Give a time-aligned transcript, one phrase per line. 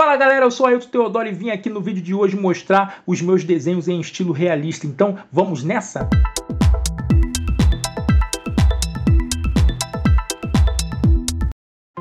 [0.00, 3.20] Fala galera, eu sou Ailton Teodoro e vim aqui no vídeo de hoje mostrar os
[3.20, 4.86] meus desenhos em estilo realista.
[4.86, 6.08] Então, vamos nessa?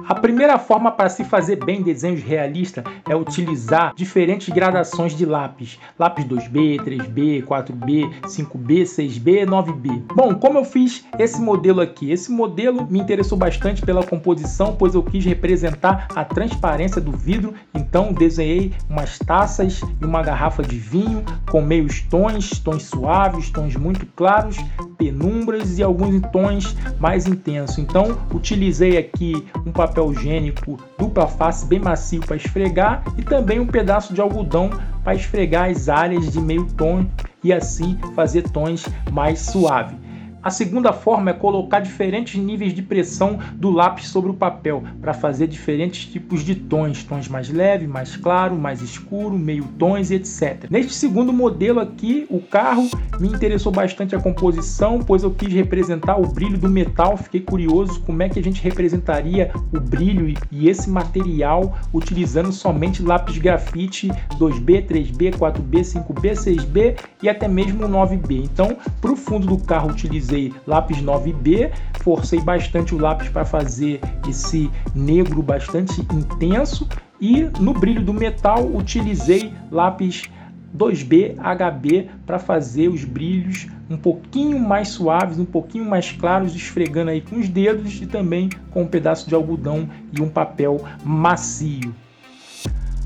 [0.10, 5.78] A primeira forma para se fazer bem desenhos realistas é utilizar diferentes gradações de lápis.
[6.00, 10.02] Lápis 2B, 3B, 4B, 5B, 6B, 9B.
[10.16, 12.10] Bom, como eu fiz esse modelo aqui?
[12.10, 17.54] Esse modelo me interessou bastante pela composição, pois eu quis representar a transparência do vidro,
[17.72, 23.76] então desenhei umas taças e uma garrafa de vinho com meios tons, tons suaves, tons
[23.76, 24.58] muito claros,
[25.00, 27.78] penumbras e alguns tons mais intensos.
[27.80, 29.34] Então, utilizei aqui
[29.66, 34.70] um papel higiênico dupla face bem macio para esfregar e também um pedaço de algodão
[35.04, 37.06] para esfregar as áreas de meio tom
[37.42, 40.09] e assim fazer tons mais suaves.
[40.42, 45.14] A segunda forma é colocar diferentes níveis de pressão do lápis sobre o papel para
[45.14, 50.66] fazer diferentes tipos de tons, tons mais leve, mais claro, mais escuro, meio tons etc.
[50.70, 56.18] Neste segundo modelo aqui, o carro me interessou bastante a composição, pois eu quis representar
[56.18, 60.70] o brilho do metal, fiquei curioso como é que a gente representaria o brilho e
[60.70, 64.08] esse material utilizando somente lápis grafite
[64.40, 68.42] 2B, 3B, 4B, 5B, 6B e até mesmo 9B.
[68.42, 73.44] Então, para o fundo do carro utilizei utilizei lápis 9B, forcei bastante o lápis para
[73.44, 76.88] fazer esse negro bastante intenso
[77.20, 80.30] e no brilho do metal utilizei lápis
[80.78, 87.10] 2B HB para fazer os brilhos um pouquinho mais suaves, um pouquinho mais claros, esfregando
[87.10, 91.94] aí com os dedos e também com um pedaço de algodão e um papel macio.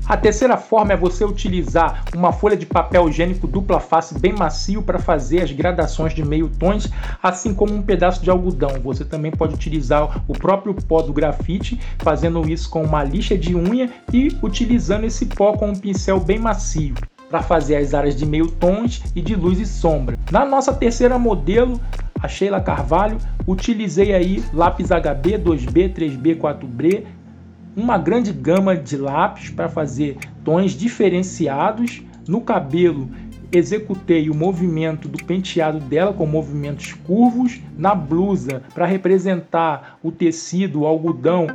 [0.06, 4.82] A terceira forma é você utilizar uma folha de papel higiênico dupla face bem macio
[4.82, 6.90] para fazer as gradações de meio tons,
[7.22, 8.80] assim como um pedaço de algodão.
[8.82, 13.56] Você também pode utilizar o próprio pó do grafite, fazendo isso com uma lixa de
[13.56, 16.94] unha e utilizando esse pó com um pincel bem macio
[17.30, 20.16] para fazer as áreas de meio tons e de luz e sombra.
[20.30, 21.80] Na nossa terceira modelo,
[22.20, 27.04] a Sheila Carvalho, utilizei aí lápis HB, 2B, 3B, 4B
[27.76, 32.02] uma grande gama de lápis para fazer tons diferenciados.
[32.26, 33.10] No cabelo,
[33.56, 37.60] executei o movimento do penteado dela com movimentos curvos.
[37.76, 41.46] Na blusa, para representar o tecido, o algodão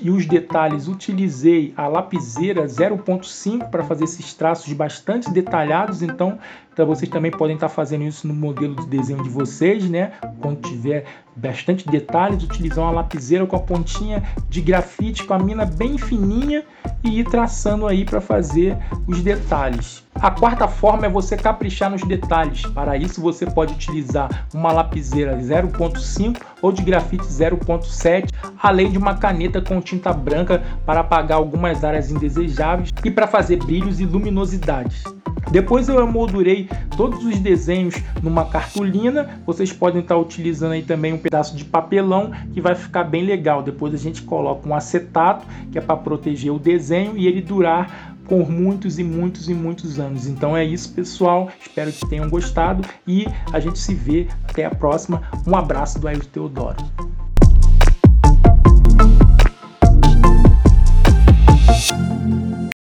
[0.00, 6.02] e os detalhes, utilizei a lapiseira 0.5 para fazer esses traços bastante detalhados.
[6.02, 6.38] Então,
[6.72, 10.12] então vocês também podem estar fazendo isso no modelo de desenho de vocês, né?
[10.40, 11.04] Quando tiver
[11.36, 16.64] bastante detalhes, utilizar uma lapiseira com a pontinha de grafite com a mina bem fininha
[17.04, 18.76] e ir traçando aí para fazer
[19.06, 20.02] os detalhes.
[20.22, 22.64] A quarta forma é você caprichar nos detalhes.
[22.66, 28.30] Para isso você pode utilizar uma lapiseira 0.5 ou de grafite 0.7,
[28.62, 33.56] além de uma caneta com tinta branca para apagar algumas áreas indesejáveis e para fazer
[33.56, 35.02] brilhos e luminosidades.
[35.50, 39.40] Depois eu emoldurei todos os desenhos numa cartolina.
[39.44, 43.62] Vocês podem estar utilizando aí também um pedaço de papelão que vai ficar bem legal.
[43.62, 48.12] Depois a gente coloca um acetato que é para proteger o desenho e ele durar
[48.24, 50.26] por muitos e muitos e muitos anos.
[50.26, 51.50] Então é isso, pessoal.
[51.60, 55.22] Espero que tenham gostado e a gente se vê até a próxima.
[55.46, 57.11] Um abraço do Ailton Teodoro.